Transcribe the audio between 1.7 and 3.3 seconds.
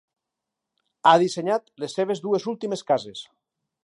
les seves dues últimes cases.